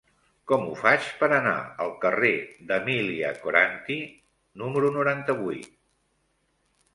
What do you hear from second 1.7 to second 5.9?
al carrer d'Emília Coranty número noranta-vuit?